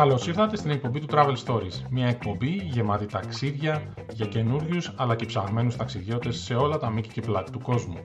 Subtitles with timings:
[0.00, 1.82] Καλώς ήρθατε στην εκπομπή του Travel Stories.
[1.90, 7.20] Μια εκπομπή γεμάτη ταξίδια για καινούριους αλλά και ψαγμένους ταξιδιώτες σε όλα τα μήκη και
[7.20, 8.04] πλάτη του κόσμου.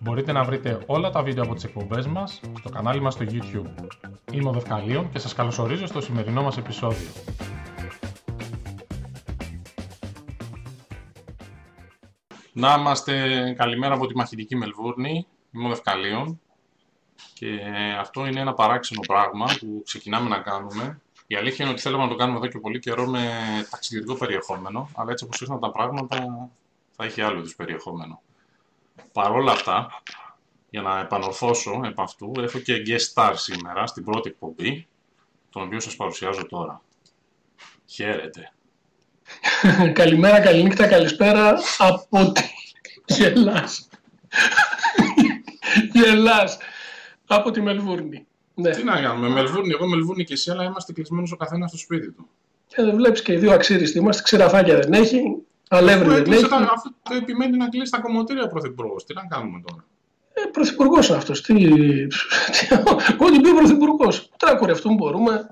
[0.00, 3.86] Μπορείτε να βρείτε όλα τα βίντεο από τις εκπομπές μας στο κανάλι μας στο YouTube.
[4.32, 7.08] Είμαι ο Δευκαλίων και σας καλωσορίζω στο σημερινό μας επεισόδιο.
[12.52, 13.14] Να είμαστε
[13.56, 15.26] καλημέρα από τη μαχητική Μελβούρνη.
[15.50, 16.40] Είμαι ο Δευκαλίων
[17.34, 17.60] και
[17.98, 21.00] αυτό είναι ένα παράξενο πράγμα που ξεκινάμε να κάνουμε.
[21.32, 23.30] Η αλήθεια είναι ότι θέλουμε να το κάνουμε εδώ και πολύ καιρό με
[23.70, 26.48] ταξιδιωτικό περιεχόμενο, αλλά έτσι όπως ήρθαν τα πράγματα
[26.96, 28.22] θα έχει άλλο είδους περιεχόμενο.
[29.12, 30.02] Παρ' όλα αυτά,
[30.70, 34.86] για να επανορθώσω επ' αυτού, έχω και guest star σήμερα στην πρώτη εκπομπή,
[35.50, 36.82] τον οποίο σας παρουσιάζω τώρα.
[37.86, 38.52] Χαίρετε.
[39.92, 42.42] Καλημέρα, καληνύχτα, καλησπέρα από τη
[43.14, 43.88] Γελάς.
[45.92, 46.58] Γελάς
[47.26, 48.26] από τη Μελβούρνη.
[48.54, 48.70] Ναι.
[48.70, 52.12] Τι να κάνουμε, Μελβούρνη, εγώ Μελβούρνη και εσύ, αλλά είμαστε κλεισμένοι ο καθένας στο σπίτι
[52.12, 52.28] του.
[52.66, 53.98] Και δεν βλέπεις και οι δύο αξίριστοι.
[53.98, 55.22] Είμαστε ξηραφάκια δεν έχει,
[55.68, 56.44] αλεύρι δεν έχει.
[56.44, 59.84] Αφού επιμένει να κλείσει τα κομμωτήρια ο Πρωθυπουργός, τι να κάνουμε τώρα.
[60.32, 61.42] Ε, Πρωθυπουργός αυτός.
[61.42, 61.54] Τι...
[63.18, 64.30] Ό,τι πει ο Πρωθυπουργός.
[64.32, 65.50] Ούτε να κουρευτούμε μπορούμε,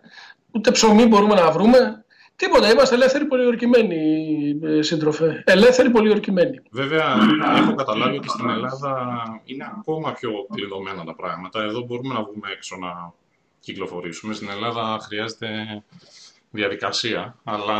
[0.50, 1.99] ούτε ψωμί μπορούμε να βρούμε.
[2.40, 3.98] Τίποτα, είμαστε ελεύθεροι πολιορκημένοι
[4.62, 5.42] ε, σύντροφε.
[5.46, 6.60] Ελεύθεροι πολιορκημένοι.
[6.70, 7.16] Βέβαια,
[7.56, 11.62] έχω καταλάβει ότι στην Ελλάδα είναι ακόμα πιο κλειδωμένα τα πράγματα.
[11.62, 13.12] Εδώ μπορούμε να βγούμε έξω να
[13.60, 14.34] κυκλοφορήσουμε.
[14.34, 15.48] Στην Ελλάδα χρειάζεται
[16.50, 17.76] διαδικασία, αλλά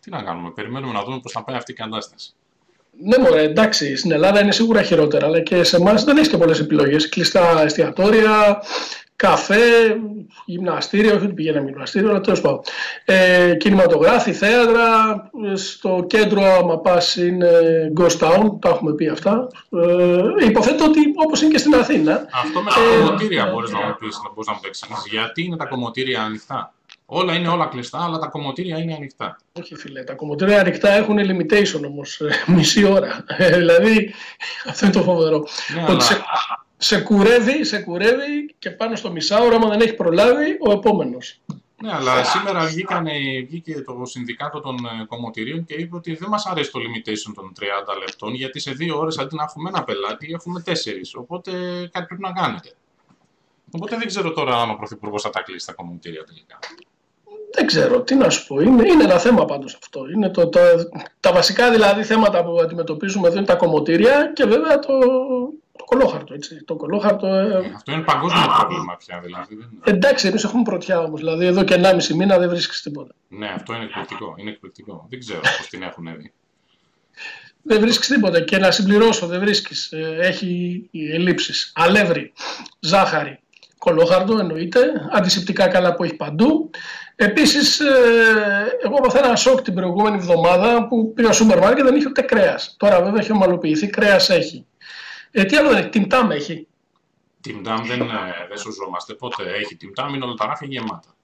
[0.00, 2.32] τι να κάνουμε, περιμένουμε να δούμε πώς θα πάει αυτή η κατάσταση.
[3.00, 6.36] Ναι, μωρέ, εντάξει, στην Ελλάδα είναι σίγουρα χειρότερα, αλλά και σε εμάς δεν έχεις και
[6.36, 7.08] πολλές επιλογές.
[7.08, 8.62] Κλειστά εστιατόρια,
[9.18, 9.96] καφέ,
[10.44, 12.60] γυμναστήριο, όχι ότι πηγαίναμε γυμναστήριο, αλλά τέλος πάντων.
[13.04, 17.50] Ε, κινηματογράφοι, θέατρα, στο κέντρο, άμα πας, είναι
[17.96, 19.48] ghost town, τα έχουμε πει αυτά.
[19.70, 22.26] Ε, υποθέτω ότι όπως είναι και στην Αθήνα.
[22.32, 25.10] Αυτό με τα ε, κομμωτήρια ε, μπορείς να μου πεις, να μου το εξηγήσεις.
[25.10, 26.72] Γιατί είναι τα κομμωτήρια ανοιχτά;
[27.06, 29.36] Όλα είναι όλα κλειστά, αλλά τα κομμωτήρια είναι ανοιχτά.
[29.52, 30.02] Όχι, φίλε.
[30.02, 32.20] Τα κομμωτήρια ανοιχτά έχουν limitation όμως.
[32.20, 33.24] Ε, μισή ώρα.
[33.26, 34.14] Ε, δηλαδή,
[34.66, 35.46] αυτό είναι το φοβερό.
[35.74, 36.00] Ναι, αλλά...
[36.00, 36.24] σε,
[36.78, 41.40] σε, κουρεύει, σε κουρεύει και πάνω στο μισάωρο, άμα δεν έχει προλάβει, ο επόμενος.
[41.82, 43.12] Ναι, αλλά σήμερα βγήκανε,
[43.46, 47.52] βγήκε το Συνδικάτο των ε, Κομμωτηρίων και είπε ότι δεν μας αρέσει το limitation των
[47.60, 47.62] 30
[47.98, 51.14] λεπτών, γιατί σε δύο ώρες αντί να έχουμε ένα πελάτη, έχουμε τέσσερις.
[51.14, 51.50] Οπότε
[51.92, 52.72] κάτι πρέπει να κάνετε.
[53.70, 56.58] Οπότε δεν ξέρω τώρα αν ο Πρωθυπουργός θα τα κλείσει τα κομμωτήρια τελικά.
[57.52, 58.60] Δεν ξέρω, τι να σου πω.
[58.60, 60.08] Είναι, είναι ένα θέμα πάντως αυτό.
[60.14, 60.60] Είναι το, το,
[61.20, 64.92] τα βασικά δηλαδή θέματα που αντιμετωπίζουμε εδώ είναι τα κομμωτήρια και βέβαια το,
[65.78, 66.34] το κολόχαρτο.
[66.34, 66.64] Έτσι.
[66.64, 67.72] Το κολόχαρτο ε...
[67.74, 69.20] Αυτό είναι παγκόσμιο πρόβλημα πια.
[69.24, 69.58] Δηλαδή.
[69.84, 71.20] Εντάξει, εμείς έχουμε πρωτιά όμως.
[71.20, 73.14] Δηλαδή εδώ και 1,5 μήνα δεν βρίσκεις τίποτα.
[73.28, 74.34] Ναι, αυτό είναι εκπληκτικό.
[74.36, 75.06] Είναι εκπληκτικό.
[75.10, 76.32] Δεν ξέρω πώς την έχουν δει.
[77.62, 78.40] Δεν βρίσκεις τίποτα.
[78.40, 79.92] Και να συμπληρώσω, δεν βρίσκεις.
[79.92, 81.72] Ε, έχει ελλείψεις.
[81.74, 82.32] Αλεύρι,
[82.80, 83.40] ζάχαρη,
[83.78, 84.80] κολόχαρτο εννοείται,
[85.12, 86.70] αντισηπτικά καλά που έχει παντού.
[87.16, 87.86] Επίσης, ε,
[88.84, 92.22] εγώ έπαθα ένα σοκ την προηγούμενη εβδομάδα που πήγα στο σούπερ μάρκετ δεν είχε ούτε
[92.22, 92.74] κρέας.
[92.78, 94.66] Τώρα βέβαια έχει ομαλοποιηθεί, κρέας έχει.
[95.30, 96.66] Ε, τι άλλο δεν έχει, τιμτάμ έχει.
[97.40, 99.52] Τιμτάμ δεν, ε, δεν σωζόμαστε ποτέ.
[99.54, 101.16] Έχει τιμτάμ, είναι όλα τα ράφια γεμάτα.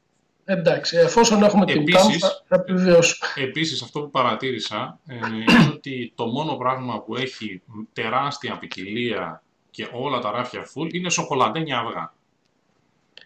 [0.44, 2.10] Εντάξει, εφόσον έχουμε τιμτάμ
[2.47, 3.31] θα επιβιώσουμε.
[3.34, 9.88] Επίσης, αυτό που παρατήρησα ε, είναι ότι το μόνο πράγμα που έχει τεράστια ποικιλία και
[9.92, 12.15] όλα τα ράφια full είναι σοκολατένια αυγά.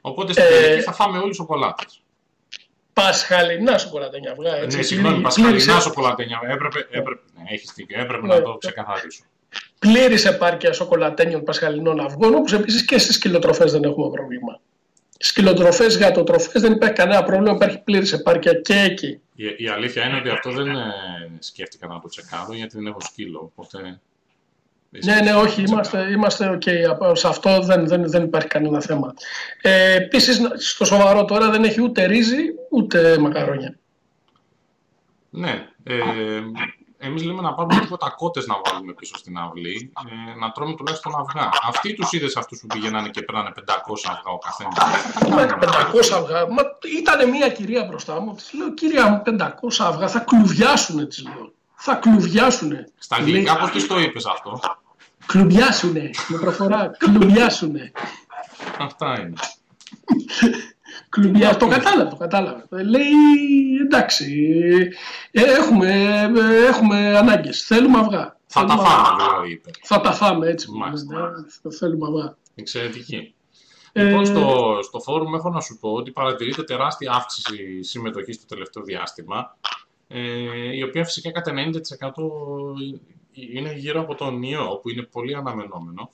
[0.00, 2.03] Οπότε στην ε, τελική θα φάμε όλοι σοκολάτες.
[2.93, 4.56] Πασχαλινά σοκολατένια αυγά.
[4.56, 4.77] Έτσι.
[4.77, 6.53] Ναι, συγγνώμη, πασχαλινά σοκολατένια αυγά.
[6.53, 8.34] Έπρεπε, έπρεπε, ναι, έχεις έπρεπε ναι.
[8.34, 9.25] να το ξεκαθαρίσω.
[9.78, 14.60] Πλήρης επάρκεια σοκολατένιων πασχαλινών αυγών, όπως επίσης και στις σκυλοτροφές δεν έχουμε πρόβλημα.
[15.19, 19.20] Σκυλοτροφές, γατοτροφές δεν υπάρχει κανένα πρόβλημα, υπάρχει πλήρης επάρκεια και εκεί.
[19.34, 20.94] Η, η αλήθεια είναι ότι αυτό δεν ε,
[21.38, 23.53] σκέφτηκα να το τσεκάρω γιατί δεν έχω σκύλο.
[23.54, 24.00] Οπότε
[24.91, 26.66] ναι, ναι, όχι, είμαστε, είμαστε ok.
[27.12, 29.15] Σε αυτό δεν, δεν, δεν υπάρχει κανένα θέμα.
[29.62, 33.78] Ε, Επίσης, στο σοβαρό τώρα δεν έχει ούτε ρύζι ούτε μακαρόνια.
[35.30, 35.66] Ναι.
[35.84, 35.94] Ε,
[36.98, 39.92] εμείς λέμε να πάρουμε τίποτα κότες να βάλουμε πίσω στην αυλή,
[40.34, 41.48] ε, να τρώμε τουλάχιστον αυγά.
[41.69, 44.76] Αυτοί τους είδες αυτούς που πηγαίνανε και πέρανε 500 αυγά ο καθένας.
[45.60, 46.47] 500 αυγά.
[46.47, 46.62] Μα
[46.98, 48.34] ήταν μια κυρία μπροστά μου.
[48.34, 52.89] Της λέω, κυρία μου, 500 αυγά θα κλουβιάσουνε, της λέω θα κλουβιάσουνε.
[52.98, 54.60] Στα αγγλικά πώς τι το είπες αυτό;
[55.27, 57.92] Κλουβιάσουνε, με προφορά, κλουβιάσουνε.
[58.78, 59.33] Αυτά είναι.
[61.09, 62.66] Κλουβιά, το κατάλαβα, το κατάλαβα.
[62.71, 63.13] Λέει,
[63.84, 64.59] εντάξει,
[65.31, 65.91] ε, έχουμε,
[66.37, 68.37] ε, έχουμε ανάγκες, θέλουμε αυγά.
[68.47, 69.71] Θα τα φάμε, δηλαδή, είπε.
[69.83, 70.71] Θα τα φάμε, έτσι.
[70.71, 71.31] Μάλιστα.
[71.63, 72.37] Ναι, θέλουμε αυγά.
[72.55, 73.34] Εξαιρετική.
[73.93, 74.05] Ε...
[74.05, 78.83] Λοιπόν, στο, στο φόρουμ έχω να σου πω ότι παρατηρείται τεράστια αύξηση συμμετοχής στο τελευταίο
[78.83, 79.57] διάστημα
[80.09, 82.11] ε, η οποία φυσικά κατά 90%
[83.33, 86.11] είναι γύρω από τον ιό, που είναι πολύ αναμενόμενο.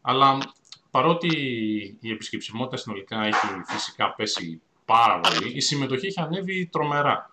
[0.00, 0.38] Αλλά
[0.94, 1.28] παρότι
[2.00, 5.52] η επισκεψιμότητα συνολικά έχει φυσικά πέσει πάρα πολύ.
[5.54, 7.30] Η συμμετοχή έχει ανέβει τρομερά.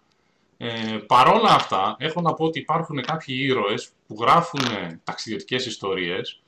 [0.57, 4.61] Ε, παρόλα αυτά, έχω να πω ότι υπάρχουν κάποιοι ήρωες που γράφουν
[5.03, 6.41] ταξιδιωτικές ιστορίες.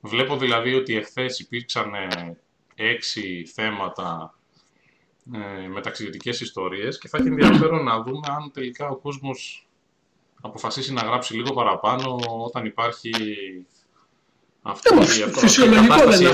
[0.00, 1.90] Βλέπω δηλαδή ότι εχθές υπήρξαν
[2.74, 4.34] έξι θέματα
[5.32, 9.68] ε, με ταξιδιωτικές ιστορίες και θα έχει ενδιαφέρον να δούμε αν τελικά ο κόσμος
[10.40, 13.10] αποφασίσει να γράψει λίγο παραπάνω όταν υπάρχει
[14.70, 16.28] αυτή, ε, αυτή, φυσιολογικό δεν είναι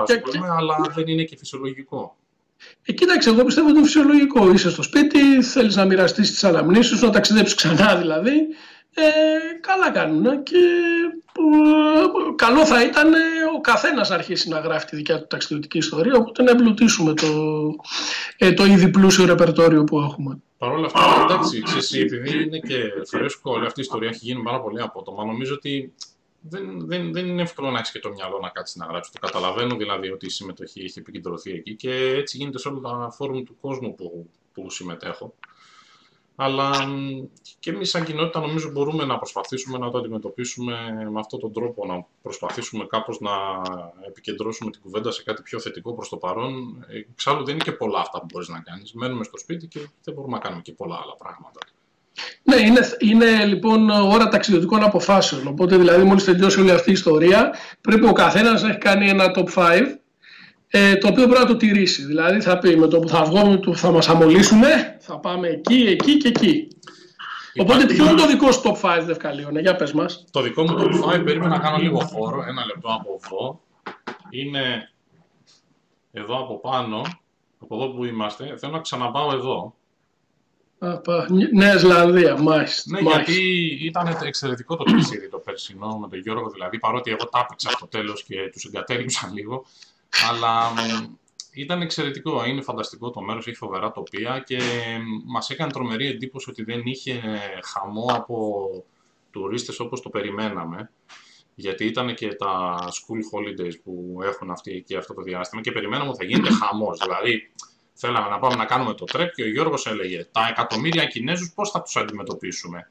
[0.00, 0.20] αυτό.
[0.58, 2.16] αλλά δεν είναι και φυσιολογικό.
[2.84, 4.52] Ε, κοίταξε, εγώ πιστεύω ότι είναι φυσιολογικό.
[4.52, 8.32] Είσαι στο σπίτι, θέλεις να μοιραστείς τις αναμνήσεις σου, να ταξιδέψεις ξανά δηλαδή.
[8.94, 9.02] Ε,
[9.60, 10.56] καλά κάνουν και
[11.38, 13.12] ε, καλό θα ήταν
[13.56, 17.26] ο καθένας να αρχίσει να γράφει τη δικιά του ταξιδιωτική ιστορία, οπότε να εμπλουτίσουμε το,
[18.36, 20.42] ε, το ήδη πλούσιο ρεπερτόριο που έχουμε.
[20.58, 22.76] Παρ' όλα αυτά, εντάξει, ξέρεις, επειδή είναι και
[23.06, 25.92] φρέσκο όλη αυτή η ιστορία έχει γίνει πάρα πολύ απότομα, νομίζω ότι
[26.42, 29.12] δεν, δεν, δεν είναι εύκολο να έχεις και το μυαλό να κάτσεις να γράψεις.
[29.12, 33.10] Το καταλαβαίνω δηλαδή ότι η συμμετοχή έχει επικεντρωθεί εκεί και έτσι γίνεται σε όλα τα
[33.10, 35.34] φόρουμ του κόσμου που, που συμμετέχω.
[36.36, 36.70] Αλλά
[37.58, 41.86] και εμείς, σαν κοινότητα, νομίζω μπορούμε να προσπαθήσουμε να το αντιμετωπίσουμε με αυτόν τον τρόπο.
[41.86, 43.30] Να προσπαθήσουμε κάπως να
[44.06, 46.84] επικεντρώσουμε την κουβέντα σε κάτι πιο θετικό προς το παρόν.
[46.88, 48.92] Εξάλλου, δεν είναι και πολλά αυτά που μπορείς να κάνεις.
[48.92, 51.60] Μένουμε στο σπίτι και δεν μπορούμε να κάνουμε και πολλά άλλα πράγματα.
[52.42, 55.46] Ναι, είναι, είναι λοιπόν ώρα ταξιδιωτικών αποφάσεων.
[55.46, 59.24] Οπότε, δηλαδή, μόλις τελειώσει όλη αυτή η ιστορία, πρέπει ο καθένας να έχει κάνει ένα
[59.36, 59.80] top 5
[60.68, 62.04] ε, το οποίο πρέπει να το τηρήσει.
[62.04, 65.84] Δηλαδή, θα πει με το που θα βγούμε, που θα μας αμολύσουμε, θα πάμε εκεί,
[65.88, 66.68] εκεί και εκεί.
[67.60, 70.24] Οπότε, ποιο είναι το δικό σου top 5 δευκαλίων, για πες μας.
[70.30, 73.60] Το δικό μου top 5 περίμενα να κάνω λίγο χώρο, ένα λεπτό από εδώ.
[74.30, 74.90] Είναι
[76.12, 77.02] εδώ από πάνω,
[77.58, 78.56] από εδώ που είμαστε.
[78.56, 79.74] Θέλω να ξαναπάω εδώ.
[81.52, 82.90] Νέα Ζηλανδία, μάλιστα.
[82.90, 83.42] Ναι, γιατί
[83.82, 86.50] ήταν εξαιρετικό το ταξίδι το περσινό με τον Γιώργο.
[86.50, 89.64] Δηλαδή, παρότι εγώ τάπηξα στο τέλος και τους εγκατέλειψα λίγο.
[90.30, 90.72] Αλλά
[91.52, 92.44] ήταν εξαιρετικό.
[92.44, 94.58] Είναι φανταστικό το μέρος, έχει φοβερά τοπία και
[95.24, 97.20] μας έκανε τρομερή εντύπωση ότι δεν είχε
[97.64, 98.68] χαμό από
[99.30, 100.90] τουρίστες όπως το περιμέναμε.
[101.54, 106.08] Γιατί ήταν και τα school holidays που έχουν αυτοί εκεί αυτό το διάστημα και περιμέναμε
[106.08, 106.98] ότι θα γίνεται χαμός.
[106.98, 107.50] Δηλαδή,
[107.92, 111.70] θέλαμε να πάμε να κάνουμε το τρέπ και ο Γιώργος έλεγε τα εκατομμύρια Κινέζους πώς
[111.70, 112.90] θα τους αντιμετωπίσουμε;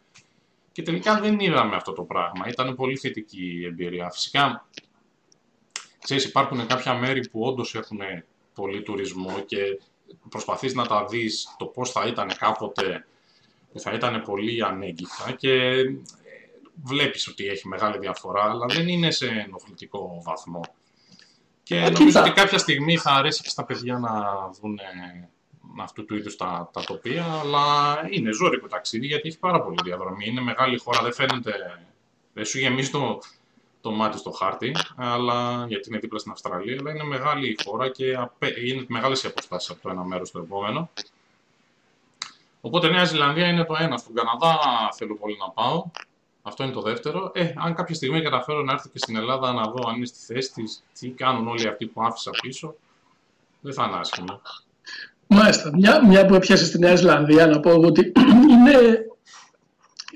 [0.72, 2.48] Και τελικά δεν είδαμε αυτό το πράγμα.
[2.48, 4.10] Ήταν πολύ θετική η εμπειρία.
[4.10, 4.68] Φυσικά,
[6.04, 8.00] ξέρεις, υπάρχουν κάποια μέρη που όντως έχουν
[8.54, 9.80] πολύ τουρισμό και
[10.30, 13.06] προσπαθείς να τα δεις το πώς θα ήταν κάποτε
[13.74, 15.84] που θα ήταν πολύ ανέγκυτα και
[16.84, 20.62] βλέπεις ότι έχει μεγάλη διαφορά, αλλά δεν είναι σε ενοχλητικό βαθμό.
[21.72, 24.12] Και ε, νομίζω ότι κάποια στιγμή θα αρέσει και στα παιδιά να
[24.62, 24.80] δουν
[25.82, 27.64] αυτού του είδους τα, τα τοπία, αλλά
[28.10, 30.26] είναι ζώρικο ταξίδι γιατί έχει πάρα πολύ διαδρομή.
[30.28, 31.52] Είναι μεγάλη χώρα, δεν φαίνεται,
[32.34, 33.20] δεν σου γεμίζει το,
[33.82, 37.90] το μάτι στο χάρτη, αλλά, γιατί είναι δίπλα στην Αυστραλία, αλλά είναι μεγάλη η χώρα
[37.90, 38.06] και
[38.66, 40.90] είναι μεγάλες οι αποστάσεις από το ένα μέρος στο επόμενο.
[42.62, 43.98] Οπότε Νέα Ζηλανδία είναι το ένα.
[43.98, 44.60] Στον Καναδά
[44.96, 45.86] θέλω πολύ να πάω.
[46.42, 47.32] Αυτό είναι το δεύτερο.
[47.34, 50.34] Ε, αν κάποια στιγμή καταφέρω να έρθω και στην Ελλάδα να δω αν είναι στη
[50.34, 52.76] θέση της, τι κάνουν όλοι αυτοί που άφησα πίσω,
[53.62, 54.42] δεν θα είναι άσχημο.
[55.28, 55.72] Μάλιστα.
[55.74, 58.12] Μια, μια που έπιασε στη Νέα Ζηλανδία, να πω εγώ ότι
[58.52, 59.06] είναι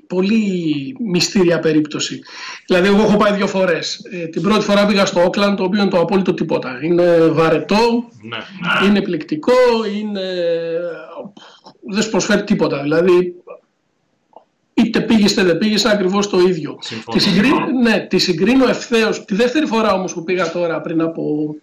[0.07, 2.21] πολύ μυστήρια περίπτωση.
[2.65, 4.01] Δηλαδή, εγώ έχω πάει δύο φορές.
[4.11, 6.79] Ε, την πρώτη φορά πήγα στο Όκλαντ, το οποίο είναι το απόλυτο τίποτα.
[6.81, 8.87] Είναι βαρετό, ναι.
[8.87, 9.53] είναι πληκτικό,
[9.95, 10.21] είναι...
[11.89, 12.81] δεν σου προσφέρει τίποτα.
[12.81, 13.35] Δηλαδή,
[14.77, 16.79] είτε πήγε είτε δεν πήγε, ακριβώς το ίδιο.
[17.11, 19.25] Τη συγκρίνω, ναι, τη συγκρίνω ευθέως.
[19.25, 21.55] Τη δεύτερη φορά όμως που πήγα τώρα πριν από,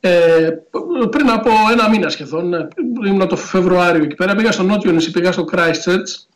[0.00, 0.50] ε,
[1.10, 2.66] πριν από ένα μήνα σχεδόν, ναι,
[3.06, 6.26] ήμουν το Φεβρουάριο εκεί πέρα, πήγα στο Νότιο νησί, πήγα στο Christchurch.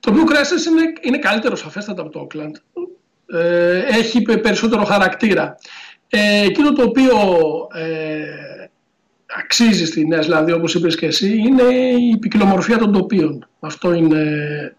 [0.00, 2.82] Το οποίο Christchurch είναι, είναι καλύτερος σαφέστατα από το Auckland.
[3.38, 5.56] Ε, έχει περισσότερο χαρακτήρα.
[6.08, 7.16] Ε, εκείνο το οποίο
[7.74, 8.55] ε,
[9.38, 11.62] αξίζει στη Νέα Ζηλανδία, όπως είπες και εσύ, είναι
[12.12, 13.46] η ποικιλομορφία των τοπίων.
[13.60, 14.24] Αυτό είναι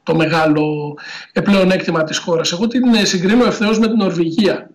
[0.03, 0.97] το μεγάλο
[1.43, 2.51] πλεονέκτημα της χώρας.
[2.51, 4.69] Εγώ την συγκρίνω ευθέως με την Νορβηγία,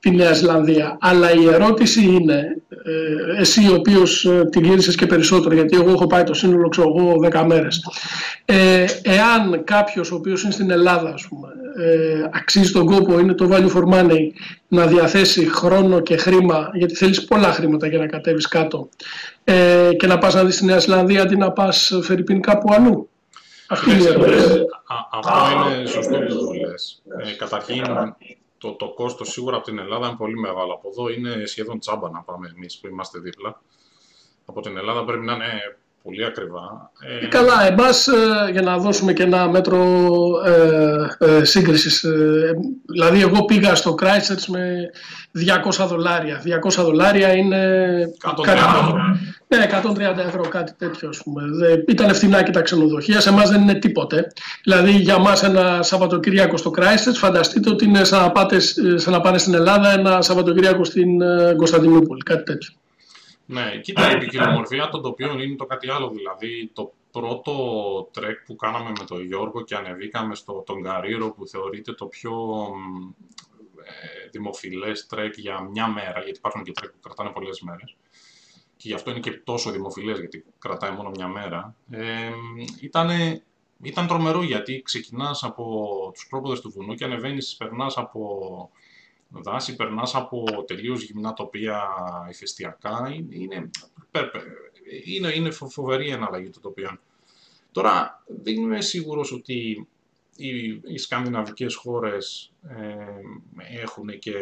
[0.00, 0.96] τη Νέα Ζηλανδία.
[1.00, 5.90] Αλλά η ερώτηση είναι, ε, εσύ ο οποίος ε, την γύρισες και περισσότερο, γιατί εγώ
[5.90, 7.84] έχω πάει το σύνολο, ξέρω εγώ, 10 μέρες.
[8.44, 13.34] Ε, εάν κάποιος ο οποίος είναι στην Ελλάδα, ας πούμε, ε, αξίζει τον κόπο, είναι
[13.34, 14.30] το value for money,
[14.68, 18.88] να διαθέσει χρόνο και χρήμα, γιατί θέλεις πολλά χρήματα για να κατέβεις κάτω,
[19.44, 23.08] ε, και να πας να δεις τη Νέα Ζηλανδία αντί να πας φερειπίν κάπου αλλού.
[23.68, 24.64] Αυτή είναι η ερώτηση.
[25.12, 25.34] Αυτό
[25.76, 27.02] είναι σωστό που λες.
[27.24, 27.84] Ε, καταρχήν,
[28.66, 30.72] το, το κόστος σίγουρα από την Ελλάδα είναι πολύ μεγάλο.
[30.72, 33.60] Από εδώ είναι σχεδόν τσάμπα να πάμε εμείς που είμαστε δίπλα.
[34.46, 36.90] Από την Ελλάδα πρέπει να είναι πολύ ακριβά.
[37.22, 38.08] Ε, καλά, εμάς
[38.52, 39.82] για να δώσουμε και ένα μέτρο
[40.44, 42.04] ε, ε, σύγκρισης.
[42.86, 44.90] δηλαδή εγώ πήγα στο Christchurch με
[45.82, 46.42] 200 δολάρια.
[46.64, 47.58] 200 δολάρια είναι...
[48.22, 48.96] 130 ευρώ.
[49.48, 49.66] Ναι,
[50.16, 51.42] 130 ευρώ, κάτι τέτοιο ας πούμε.
[51.88, 54.26] Ήταν φθηνά και τα ξενοδοχεία, σε εμάς δεν είναι τίποτε.
[54.64, 58.60] Δηλαδή για μας ένα Σαββατοκύριακο στο Christchurch, φανταστείτε ότι είναι σαν να, πάτε,
[58.94, 61.08] σαν να πάνε στην Ελλάδα ένα Σαββατοκύριακο στην
[61.56, 62.72] Κωνσταντινούπολη, κάτι τέτοιο.
[63.46, 66.08] Ναι, κοίτα, η ποικιλομορφία των τοπίων είναι το κάτι άλλο.
[66.08, 71.46] Δηλαδή, το πρώτο τρεκ που κάναμε με τον Γιώργο και ανεβήκαμε στο τον Καρύρο που
[71.46, 72.32] θεωρείται το πιο
[73.84, 77.96] ε, δημοφιλές τρεκ για μια μέρα, γιατί υπάρχουν και τρεκ που κρατάνε πολλές μέρες
[78.76, 82.30] και γι' αυτό είναι και τόσο δημοφιλές, γιατί κρατάει μόνο μια μέρα, ε,
[82.80, 83.42] ήτανε,
[83.82, 85.64] ήταν τρομερό γιατί ξεκινάς από
[86.14, 88.70] τους πρόποδες του βουνού και ανεβαίνεις, περνάς από
[89.28, 91.82] δάση, περνάς από τελείως γυμνά τοπία
[92.30, 93.12] ηφαιστειακά.
[93.14, 93.70] Είναι,
[95.04, 97.00] είναι, είναι φοβερή εναλλαγή των τοπίων.
[97.72, 99.88] Τώρα, δεν είμαι σίγουρος ότι
[100.36, 104.32] οι, οι σκανδιναβικές χώρες ε, έχουν και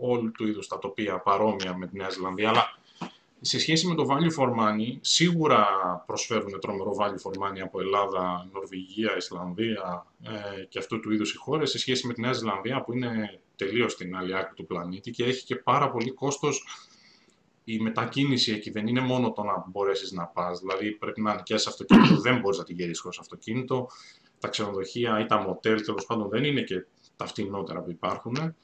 [0.00, 2.78] όλου του είδους τα τοπία παρόμοια με τη Νέα Ζηλανδία, αλλά
[3.44, 5.66] σε σχέση με το value for money, σίγουρα
[6.06, 11.36] προσφέρουν τρομερό value for money από Ελλάδα, Νορβηγία, Ισλανδία ε, και αυτού του είδους οι
[11.36, 15.10] χώρες, σε σχέση με τη Νέα Ζηλανδία που είναι τελείως στην άλλη άκρη του πλανήτη
[15.10, 16.64] και έχει και πάρα πολύ κόστος
[17.64, 18.70] η μετακίνηση εκεί.
[18.70, 20.60] Δεν είναι μόνο το να μπορέσεις να πας.
[20.60, 23.88] Δηλαδή πρέπει να νοικιάσεις αυτοκίνητο, δεν μπορείς να την γυρίσει χωρίς αυτοκίνητο.
[24.38, 26.84] Τα ξενοδοχεία ή τα μοτέλ τέλος πάντων δεν είναι και
[27.16, 28.54] τα φτηνότερα που υπάρχουν.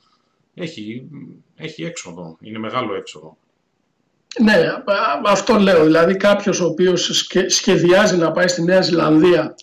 [0.54, 1.08] Έχει,
[1.54, 2.36] έχει έξοδο.
[2.40, 3.36] Είναι μεγάλο έξοδο.
[4.40, 4.56] Ναι,
[5.26, 5.84] αυτό λέω.
[5.84, 9.54] Δηλαδή κάποιος ο οποίος σχεδιάζει να πάει στη Νέα Ζηλανδία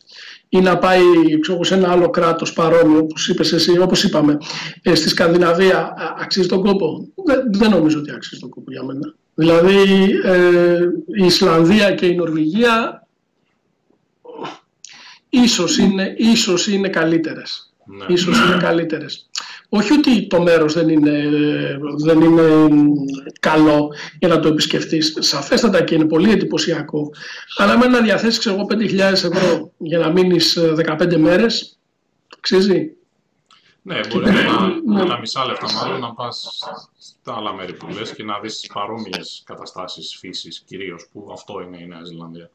[0.49, 1.01] ή να πάει
[1.39, 4.37] ξέρω, σε ένα άλλο κράτος παρόμοιο, όπως είπες εσύ, όπως είπαμε,
[4.81, 9.13] ε, στη Σκανδιναβία, αξίζει τον κόπο; Δεν, δεν νομίζω ότι αξίζει τον κόπο για μένα.
[9.33, 10.79] Δηλαδή ε,
[11.21, 13.07] η Ισλανδία και η Νορβηγία
[15.29, 17.73] ίσως είναι, ίσως είναι καλύτερες.
[17.85, 18.05] Ναι.
[18.13, 19.29] Ίσως είναι καλύτερες.
[19.75, 21.29] Όχι ότι το μέρος δεν είναι,
[21.97, 22.67] δεν είναι
[23.39, 25.17] καλό για να το επισκεφτείς.
[25.19, 27.09] Σαφέστατα και είναι πολύ εντυπωσιακό.
[27.57, 31.79] Αλλά με να διαθέσεις ξέρω, 5.000 ευρώ για να μείνεις 15 ε, μέρες,
[32.37, 32.95] αξίζει.
[33.81, 34.31] Ναι, μπορεί
[34.85, 36.59] να, με τα μισά λεφτά μάλλον να πας
[36.97, 41.77] στα άλλα μέρη που λες και να δεις παρόμοιες καταστάσεις φύσης κυρίως, που αυτό είναι
[41.77, 42.49] η Νέα Ζηλανδία.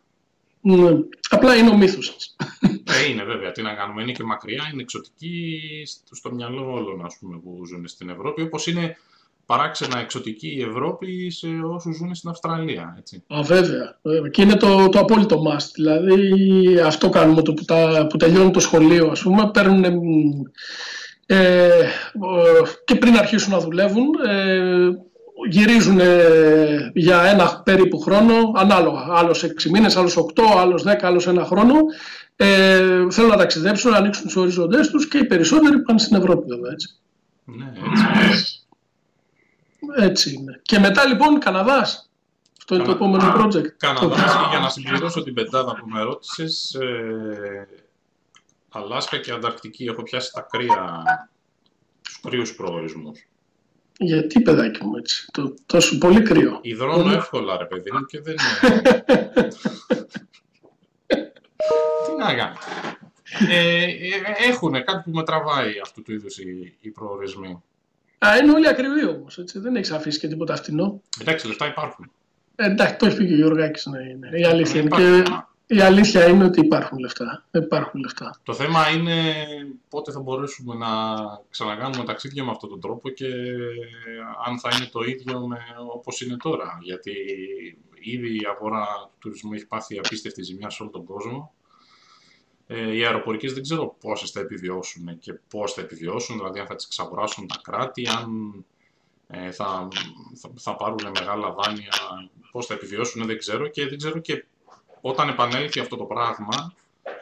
[0.61, 0.91] Ναι.
[1.31, 2.37] Απλά είναι ο μύθος σας.
[2.85, 5.61] Ε, είναι βέβαια, τι να κάνουμε, είναι και μακριά, είναι εξωτική
[6.11, 8.97] στο μυαλό όλων ας πούμε, που ζουν στην Ευρώπη, όπως είναι
[9.47, 12.95] παράξενα εξωτική η Ευρώπη σε όσους ζουν στην Αυστραλία.
[12.99, 13.23] Έτσι.
[13.35, 13.99] Α, βέβαια,
[14.31, 15.71] Και είναι το, το απόλυτο must.
[15.75, 19.85] Δηλαδή αυτό κάνουμε το που, τα, που τελειώνει το σχολείο, ας πούμε, παίρνουν
[21.27, 21.69] ε,
[22.85, 24.89] και πριν αρχίσουν να δουλεύουν, ε,
[25.49, 26.01] γυρίζουν
[26.93, 29.07] για ένα περίπου χρόνο, ανάλογα.
[29.09, 31.75] Άλλος 6 μήνες, άλλος 8, άλλος 10, άλλος ένα χρόνο.
[32.37, 36.47] Ε, θέλουν να ταξιδέψουν, να ανοίξουν τους οριζοντές τους και οι περισσότεροι πάνε στην Ευρώπη
[36.49, 36.99] βέβαια, έτσι.
[37.45, 37.73] Ναι,
[38.31, 38.67] έτσι.
[39.97, 40.61] έτσι είναι.
[40.63, 42.11] Και μετά λοιπόν Καναδάς.
[42.59, 43.69] Αυτό είναι το επόμενο project.
[43.77, 47.69] Καναδάς, για να συμπληρώσω την πεντάδα που με ρώτησες, ε,
[48.69, 51.03] Αλάσκα και Ανταρκτική έχω πιάσει τα κρύα,
[52.03, 53.29] τους κρύους προορισμούς.
[54.03, 56.59] Γιατί παιδάκι μου έτσι, το, τόσο πολύ κρύο.
[56.63, 58.93] Υδρώνω εύκολα ρε παιδί μου και δεν είναι...
[62.07, 62.57] Τι να κάνω.
[63.51, 63.89] Ε, ε,
[64.49, 67.63] έχουν κάτι που με τραβάει αυτού του είδους οι, οι προορισμοί.
[68.19, 69.59] Α, είναι όλοι ακριβοί όμως, έτσι.
[69.59, 71.03] Δεν έχεις αφήσει και τίποτα φτηνό.
[71.21, 72.11] Εντάξει, λεφτά υπάρχουν.
[72.57, 74.31] Ε, εντάξει, το έχει πει και ο Γιώργακης να είναι.
[74.33, 74.91] Η αλήθεια είναι.
[74.91, 75.23] Και
[75.73, 77.45] η αλήθεια είναι ότι υπάρχουν λεφτά.
[77.51, 78.41] Υπάρχουν λεφτά.
[78.43, 79.35] Το θέμα είναι
[79.89, 80.89] πότε θα μπορέσουμε να
[81.51, 83.27] ξανακάνουμε ταξίδια με αυτόν τον τρόπο και
[84.47, 85.59] αν θα είναι το ίδιο με
[85.95, 86.79] όπως είναι τώρα.
[86.83, 87.13] Γιατί
[88.01, 91.55] ήδη η αγορά του τουρισμού έχει πάθει απίστευτη ζημιά σε όλο τον κόσμο.
[92.67, 96.75] Ε, οι αεροπορικές δεν ξέρω πόσες θα επιβιώσουν και πώς θα επιβιώσουν, δηλαδή αν θα
[96.75, 98.65] τις εξαγοράσουν τα κράτη, αν
[99.27, 99.89] ε, θα,
[100.35, 101.93] θα, θα πάρουν μεγάλα δάνεια,
[102.51, 104.45] πώς θα επιβιώσουν δεν ξέρω και δεν ξέρω και
[105.01, 106.75] όταν επανέλθει αυτό το πράγμα,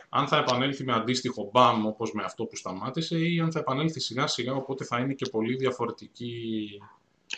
[0.09, 4.01] αν θα επανέλθει με αντίστοιχο μπαμ όπως με αυτό που σταμάτησε ή αν θα επανέλθει
[4.01, 6.71] σιγά σιγά οπότε θα είναι και πολύ διαφορετική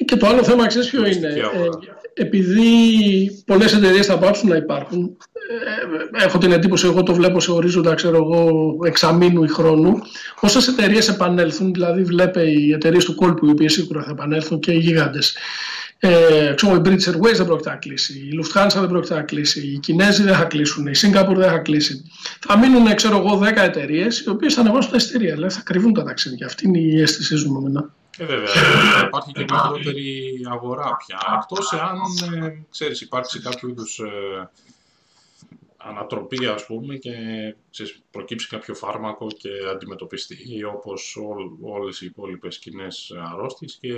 [0.05, 1.69] και το άλλο θέμα, ξέρεις ποιο είναι; Ε,
[2.15, 2.73] επειδή
[3.47, 5.17] πολλές εταιρείες θα πάψουν να υπάρχουν,
[6.19, 9.93] ε, έχω την εντύπωση, εγώ το βλέπω σε ορίζοντα, ξέρω εγώ, εξαμήνου ή χρόνου,
[10.41, 14.73] όσες εταιρείες επανέλθουν, δηλαδή βλέπε οι εταιρείες του κόλπου, οι οποίες σίγουρα θα επανέλθουν και
[14.73, 15.37] οι γίγαντες,
[16.03, 19.67] ε, ξέρω, η British Airways δεν πρόκειται να κλείσει, η Lufthansa δεν πρόκειται να κλείσει,
[19.67, 22.05] οι Κινέζοι δεν θα κλείσουν, η Singapore δεν θα κλείσει.
[22.41, 25.93] Θα μείνουν, ξέρω εγώ, 10 εταιρείες οι οποίες θα ανεβάσουν τα εισιτήρια, δηλαδή θα κρυβούν
[25.93, 26.47] τα ταξίδια.
[26.47, 27.91] Αυτή είναι η αίσθησή μου εμένα.
[28.19, 28.49] Ε, βέβαια,
[29.07, 31.19] υπάρχει και μικρότερη αγορά πια.
[31.43, 31.97] Εκτός εάν,
[32.43, 34.49] ε, ξέρεις, υπάρξει κάποιο είδους ε,
[35.83, 37.13] ανατροπή ας πούμε και
[37.71, 42.87] ξέρεις, προκύψει κάποιο φάρμακο και αντιμετωπιστεί όπως ό, όλες οι υπόλοιπες κοινέ
[43.33, 43.93] αρρώστιες και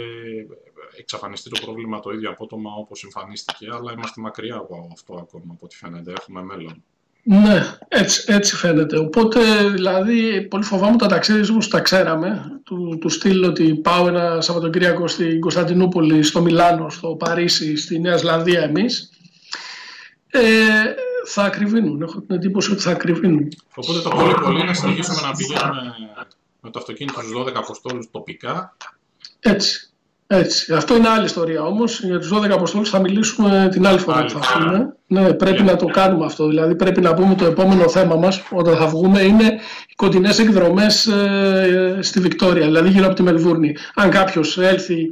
[0.98, 5.64] εξαφανιστεί το πρόβλημα το ίδιο απότομα όπως εμφανίστηκε αλλά είμαστε μακριά από αυτό ακόμα από
[5.64, 6.82] ό,τι φαίνεται, έχουμε μέλλον.
[7.24, 8.98] Ναι, έτσι, έτσι φαίνεται.
[8.98, 14.40] Οπότε, δηλαδή, πολύ φοβάμαι τα ταξίδια όπως τα ξέραμε, του, του στυλ ότι πάω ένα
[14.40, 19.10] Σαββατοκύριακο στην Κωνσταντινούπολη, στο Μιλάνο, στο Παρίσι, στη Νέα Ζηλανδία εμείς,
[20.26, 20.40] ε,
[21.26, 22.02] θα ακριβίνουν.
[22.02, 23.48] Έχω την εντύπωση ότι θα ακριβίνουν.
[23.74, 25.94] Οπότε το πολύ πολύ να συνεχίσουμε να πηγαίνουμε
[26.60, 28.76] με το αυτοκίνητο στους 12 αποστόλους τοπικά.
[29.40, 29.92] Έτσι.
[30.26, 30.74] Έτσι.
[30.74, 32.02] Αυτό είναι άλλη ιστορία όμως.
[32.02, 34.96] Για τους 12 αποστόλους θα μιλήσουμε την άλλη φορά που θα πούμε.
[35.06, 36.48] Ναι, πρέπει να το κάνουμε αυτό.
[36.48, 39.44] Δηλαδή, πρέπει να πούμε το επόμενο θέμα μας όταν θα βγούμε είναι
[39.88, 43.76] οι κοντινές εκδρομές ε, στη Βικτόρια, δηλαδή γύρω από τη Μελβούρνη.
[43.94, 45.08] Αν κάποιος έλθει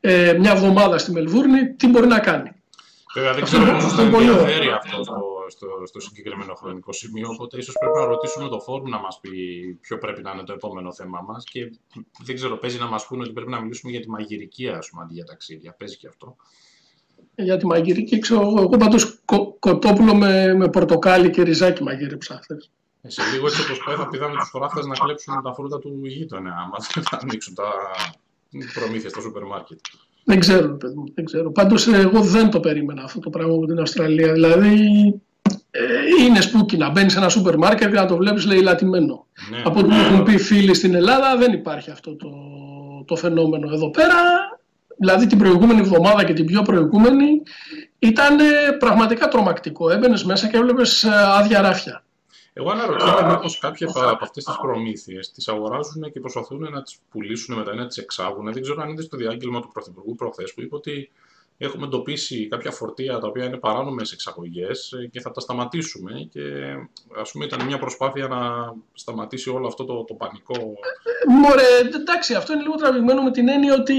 [0.00, 2.50] ε, μια εβδομάδα στη Μελβούρνη, τι μπορεί να κάνει;
[3.14, 7.28] Βέβαια, δεν ξέρω πόσο θα ενδιαφέρει αυτό στο, στο, στο, συγκεκριμένο χρονικό σημείο.
[7.30, 9.30] Οπότε, ίσως πρέπει να ρωτήσουμε το φόρουμ να μας πει
[9.80, 11.44] ποιο πρέπει να είναι το επόμενο θέμα μας.
[11.44, 11.70] Και
[12.24, 15.02] δεν ξέρω, παίζει να μας πούνε ότι πρέπει να μιλήσουμε για τη μαγειρική, ας πούμε,
[15.02, 15.74] αντί για ταξίδια.
[15.78, 16.36] Παίζει και αυτό.
[17.34, 18.58] Για τη μαγειρική, ξέρω εγώ.
[18.58, 22.56] Εγώ πάντως κο, κοτόπουλο με, με πορτοκάλι και ριζάκι μαγείρεψα χθε.
[23.02, 26.00] Ε, σε λίγο έτσι όπως πάει, θα πηδάμε τους χωράφτες να κλέψουν τα φρούτα του
[26.04, 26.76] γείτονα, άμα
[27.10, 27.70] θα ανοίξουν τα
[28.74, 29.78] προμήθεια στο σούπερ μάρκετ.
[30.24, 31.50] Δεν ξέρω, παιδί μου, δεν ξέρω.
[31.50, 34.32] Πάντως εγώ δεν το περίμενα αυτό το πράγμα από την Αυστραλία.
[34.32, 34.80] Δηλαδή
[35.70, 35.80] ε,
[36.24, 39.26] είναι spooky να μπαίνεις σε ένα σούπερ μάρκετ και να το βλέπεις λεηλατημένο.
[39.50, 39.62] Ναι.
[39.64, 42.28] Από ό,τι μου έχουν πει φίλοι στην Ελλάδα δεν υπάρχει αυτό το,
[43.06, 44.14] το φαινόμενο εδώ πέρα.
[44.98, 47.42] Δηλαδή την προηγούμενη εβδομάδα και την πιο προηγούμενη
[47.98, 48.36] ήταν
[48.78, 49.90] πραγματικά τρομακτικό.
[49.90, 52.03] Έμπαινες μέσα και έβλεπες ε, άδεια ράφια.
[52.56, 57.56] Εγώ αναρωτιέμαι μήπως κάποιε από αυτές τις προμήθειες τις αγοράζουν και προσπαθούν να τις πουλήσουν
[57.56, 58.52] μετά να τις εξάγουν.
[58.52, 61.10] Δεν ξέρω αν είδες το διάγγελμα του Πρωθυπουργού προχθές που είπε ότι
[61.58, 66.28] έχουμε εντοπίσει κάποια φορτία τα οποία είναι παράνομες εξαγωγές και θα τα σταματήσουμε.
[66.32, 66.40] Και
[67.20, 68.38] ας πούμε ήταν μια προσπάθεια να
[68.94, 70.74] σταματήσει όλο αυτό το, το πανικό.
[71.28, 73.94] Μωρέ, εντάξει, αυτό είναι λίγο τραβηγμένο με την έννοια ότι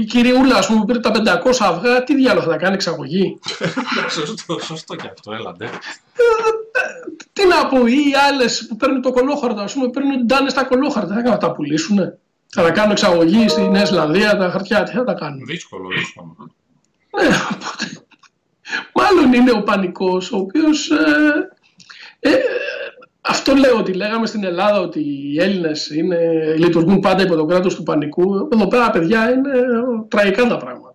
[0.00, 3.38] η κυριούλα, ας πούμε, πήρε τα 500 αυγά, τι διάλογο θα κάνει εξαγωγή;
[4.14, 5.70] σωστό, σωστό και αυτό, έλατε.
[6.76, 10.48] Ε, τι να πω, ή οι άλλες που παίρνουν το κολόχαρτο, ας πούμε, παίρνουν ντάνε
[10.48, 11.14] στα κολόχαρτα.
[11.14, 11.98] Θα να τα πουλήσουν.
[12.46, 15.44] Θα τα κάνουν εξαγωγή στη Νέα Ισλανδία, τα χαρτιά, τι θα τα κάνουν.
[15.44, 16.36] Δύσκολο, δύσκολο.
[17.16, 18.06] Ναι, οπότε.
[18.94, 20.90] Μάλλον είναι ο πανικός, ο οποίος.
[20.90, 21.50] Ε,
[22.18, 22.30] ε,
[23.20, 25.90] αυτό λέω ότι λέγαμε στην Ελλάδα ότι οι Έλληνες
[26.56, 28.48] λειτουργούν πάντα υπό το κράτος του πανικού.
[28.52, 29.50] Εδώ πέρα, παιδιά, είναι
[30.08, 30.85] τραγικά τα πράγματα.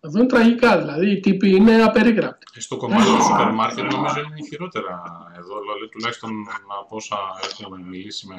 [0.00, 2.60] Εδώ είναι τραγικά, δηλαδή οι τύποι είναι απερίγραπτοι.
[2.60, 5.02] Στο κομμάτι του σούπερ μάρκετ νομίζω είναι χειρότερα
[5.38, 6.30] εδώ, δηλαδή τουλάχιστον
[6.80, 7.16] από όσα
[7.60, 8.34] έχουμε μιλήσει με,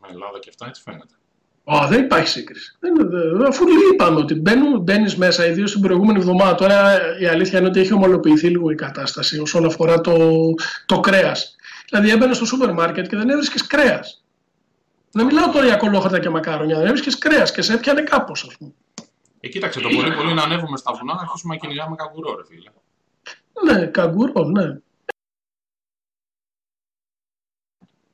[0.00, 1.14] με Ελλάδα και αυτά, έτσι φαίνεται.
[1.64, 2.76] Oh, δεν υπάρχει σύγκριση.
[2.78, 2.92] Δεν,
[3.46, 4.34] αφού είπαμε ότι
[4.80, 6.54] μπαίνεις μέσα, ιδίως την προηγούμενη εβδομάδα.
[6.54, 10.38] Τώρα η αλήθεια είναι ότι έχει ομολοποιηθεί λίγο η κατάσταση όσον αφορά το,
[10.86, 11.56] το κρέας.
[11.88, 14.24] Δηλαδή έμπαινες στο σούπερ μάρκετ και δεν έβρισκες κρέας.
[15.10, 18.56] Δεν μιλάω τώρα για κολόχαρτα και μακάρονια, δεν έβρισκες κρέας και σε έπιανε κάπως, ας
[18.56, 18.72] πούμε.
[19.44, 22.44] Ε, κοίταξε, το πολύ πολύ να ανέβουμε στα βουνά να αρχίσουμε να κυνηγάμε καγκουρό, ρε
[22.44, 22.70] φίλε.
[23.64, 24.80] Ναι, καγκουρό, ναι.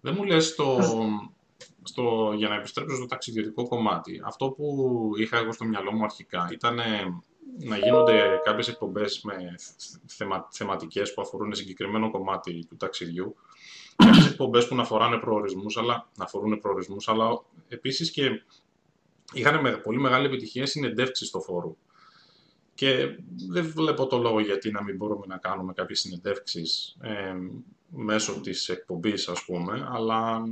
[0.00, 0.78] Δεν μου λες το,
[1.82, 4.20] στο, για να επιστρέψω στο ταξιδιωτικό κομμάτι.
[4.24, 6.80] Αυτό που είχα εγώ στο μυαλό μου αρχικά ήταν
[7.58, 9.54] να γίνονται κάποιες εκπομπές με
[10.06, 13.36] θεμα, θεματικές που αφορούν συγκεκριμένο κομμάτι του ταξιδιού.
[13.96, 18.42] Κάποιες εκπομπές που να αφορούν προορισμούς, αλλά, να αφορούν προορισμούς, αλλά επίσης και
[19.32, 21.72] είχαν με πολύ μεγάλη επιτυχία συνεντεύξεις στο φόρουμ.
[22.74, 23.16] Και
[23.48, 27.34] δεν βλέπω το λόγο γιατί να μην μπορούμε να κάνουμε κάποιες συνεντεύξεις ε,
[27.88, 30.48] μέσω της εκπομπής, ας πούμε, αλλά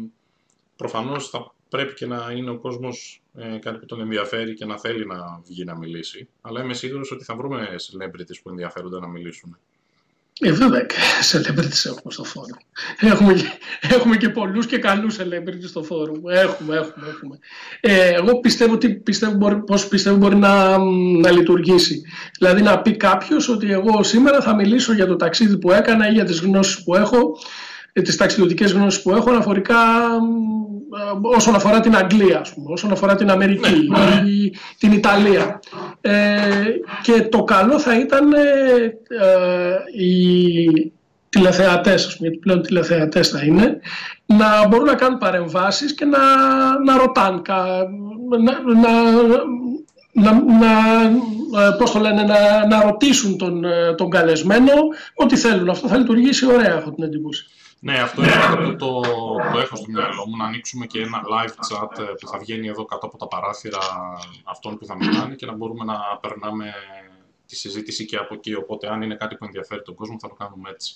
[0.77, 4.79] προφανώς θα πρέπει και να είναι ο κόσμος ε, κάτι που τον ενδιαφέρει και να
[4.79, 6.29] θέλει να βγει να μιλήσει.
[6.41, 9.59] Αλλά είμαι σίγουρος ότι θα βρούμε celebrities που ενδιαφέρονται να μιλήσουν.
[10.41, 10.87] Ε, βέβαια,
[11.33, 12.59] celebrities έχουμε στο φόρουμ.
[13.01, 13.35] Έχουμε,
[13.81, 16.21] έχουμε και πολλούς και καλούς celebrities στο φόρουμ.
[16.29, 17.39] Έχουμε, έχουμε, έχουμε.
[17.81, 20.79] Ε, εγώ πιστεύω, ότι, πιστεύω μπορεί, πώς πιστεύω μπορεί να,
[21.21, 22.03] να λειτουργήσει.
[22.39, 26.13] Δηλαδή να πει κάποιος ότι εγώ σήμερα θα μιλήσω για το ταξίδι που έκανα ή
[26.13, 27.39] για τις γνώσεις που έχω
[27.93, 29.77] ε, τις ταξιδιωτικές γνώσεις που έχω αναφορικά
[30.97, 34.31] ε, όσον αφορά την Αγγλία, ας πούμε, όσον αφορά την Αμερική ναι.
[34.31, 35.61] ή την Ιταλία.
[36.07, 38.39] Ε, και το καλό θα ήταν ε,
[39.09, 40.93] ε, οι
[41.29, 43.81] τηλεθεατές, ας πούμε, γιατί πλέον τηλεθεατές θα είναι,
[44.27, 46.19] να μπορούν να κάνουν παρεμβάσεις και να,
[46.85, 49.03] να ρωτάνε, να, να,
[50.13, 53.65] να, να, πώς το λένε, να, να ρωτήσουν τον,
[53.97, 54.73] τον καλεσμένο
[55.15, 55.69] ό,τι θέλουν.
[55.69, 57.47] Αυτό θα λειτουργήσει ωραία, έχω την εντύπωση.
[57.87, 59.01] Ναι, αυτό είναι κάτι που το,
[59.53, 62.69] το έχω στο μυαλό μου, να ανοίξουμε και ένα live chat ε, που θα βγαίνει
[62.69, 63.79] εδώ κάτω από τα παράθυρα
[64.45, 66.73] αυτών που θα μιλάνε και να μπορούμε να περνάμε
[67.47, 68.55] τη συζήτηση και από εκεί.
[68.55, 70.95] Οπότε, αν είναι κάτι που ενδιαφέρει τον κόσμο, θα το κάνουμε έτσι.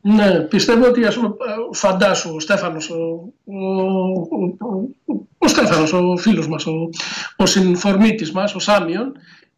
[0.00, 1.34] Ναι, πιστεύω ότι ας πούμε,
[1.72, 4.10] φαντάσου ο Στέφανος, ο, ο,
[5.06, 6.88] ο, ο Στέφανος, ο φίλος μας, ο,
[7.36, 9.12] ο συνφορμίτης μας, ο Σάμιον,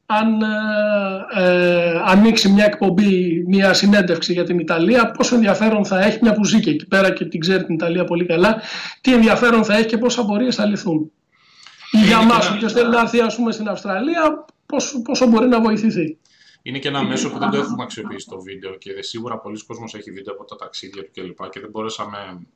[0.07, 6.19] αν ε, ε, ανοίξει μια εκπομπή, μια συνέντευξη για την Ιταλία, πόσο ενδιαφέρον θα έχει,
[6.23, 8.63] μια που ζει και εκεί πέρα και την ξέρει την Ιταλία πολύ καλά,
[9.01, 11.11] τι ενδιαφέρον θα έχει και πόσα απορίες θα λυθούν.
[11.91, 15.61] Ή για μας, όποιος θέλει να έρθει ας πούμε, στην Αυστραλία, πόσο, πόσο μπορεί να
[15.61, 16.19] βοηθηθεί.
[16.63, 19.95] Είναι και ένα μέσο που δεν το έχουμε αξιοποιήσει το βίντεο και σίγουρα πολλοί κόσμος
[19.95, 21.43] έχει βίντεο από τα ταξίδια του κλπ.
[21.43, 22.47] Και, και δεν μπορέσαμε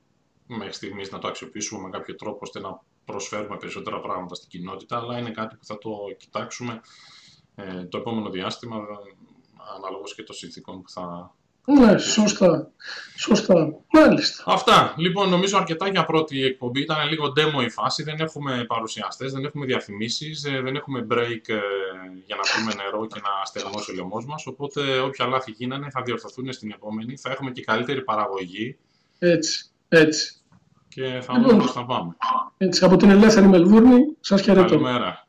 [0.46, 4.96] μέχρι στιγμής να το αξιοποιήσουμε με κάποιο τρόπο ώστε να προσφέρουμε περισσότερα πράγματα στην κοινότητα,
[4.96, 6.80] αλλά είναι κάτι που θα το κοιτάξουμε
[7.68, 8.76] ε, το επόμενο διάστημα,
[9.76, 11.34] αναλόγως και των συνθήκων που θα...
[11.64, 12.70] Ναι, σωστά.
[13.16, 13.74] Σωστά.
[13.92, 14.42] Μάλιστα.
[14.46, 14.94] Αυτά.
[14.96, 16.80] Λοιπόν, νομίζω αρκετά για πρώτη εκπομπή.
[16.80, 18.02] Ήταν λίγο demo η φάση.
[18.02, 21.60] Δεν έχουμε παρουσιαστές, δεν έχουμε διαφημίσεις, ε, δεν έχουμε break ε,
[22.26, 24.46] για να πούμε νερό και να στεγνώσει ο λαιμός μας.
[24.46, 27.16] Οπότε όποια λάθη γίνανε θα διορθωθούν στην επόμενη.
[27.16, 28.78] Θα έχουμε και καλύτερη παραγωγή.
[29.18, 29.70] Έτσι.
[29.88, 30.34] Έτσι.
[30.88, 32.16] Και θα δούμε πώς θα πάμε.
[32.56, 34.68] Έτσι, από την ελεύθερη Μελβούρνη, σας χαιρετώ.
[34.68, 35.28] Καλημέρα.